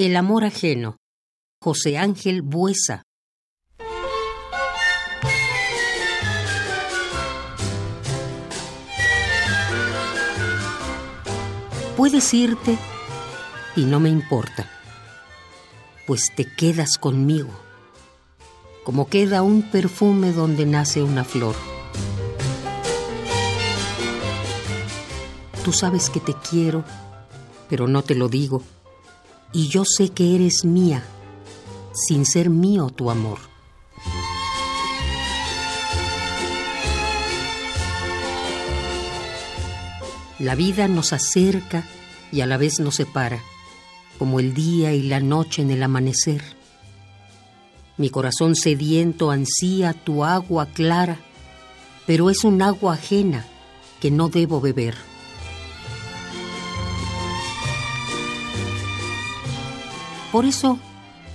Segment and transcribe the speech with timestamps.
[0.00, 0.96] El amor ajeno.
[1.62, 3.02] José Ángel Buesa.
[11.98, 12.78] Puedes irte
[13.76, 14.70] y no me importa,
[16.06, 17.50] pues te quedas conmigo,
[18.84, 21.56] como queda un perfume donde nace una flor.
[25.62, 26.84] Tú sabes que te quiero,
[27.68, 28.62] pero no te lo digo,
[29.52, 31.02] y yo sé que eres mía,
[31.92, 33.38] sin ser mío tu amor.
[40.38, 41.84] La vida nos acerca
[42.32, 43.42] y a la vez nos separa,
[44.18, 46.42] como el día y la noche en el amanecer.
[47.98, 51.18] Mi corazón sediento ansía tu agua clara,
[52.06, 53.44] pero es un agua ajena
[54.00, 55.09] que no debo beber.
[60.32, 60.78] Por eso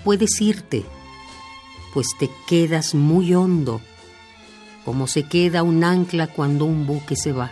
[0.03, 0.85] puedes irte,
[1.93, 3.81] pues te quedas muy hondo,
[4.85, 7.51] como se queda un ancla cuando un buque se va.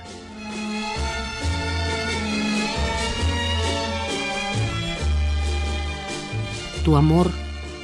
[6.85, 7.31] Tu amor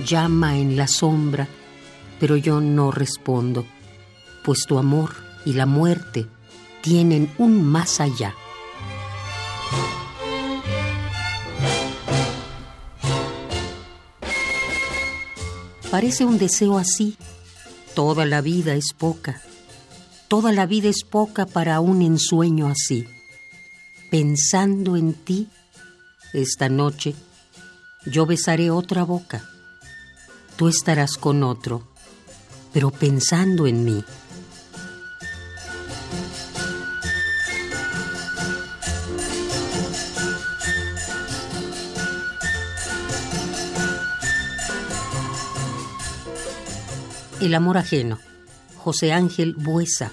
[0.06, 1.48] llama en la sombra,
[2.20, 3.66] pero yo no respondo,
[4.44, 5.12] pues tu amor
[5.46, 6.28] y la muerte
[6.82, 8.36] tienen un más allá.
[15.92, 17.18] Parece un deseo así.
[17.96, 19.42] Toda la vida es poca.
[20.28, 23.08] Toda la vida es poca para un ensueño así.
[24.12, 25.48] Pensando en ti,
[26.34, 27.16] esta noche
[28.06, 29.44] yo besaré otra boca.
[30.58, 31.88] Tú estarás con otro,
[32.72, 34.04] pero pensando en mí.
[47.42, 48.20] El amor ajeno.
[48.76, 50.12] José Ángel Buesa.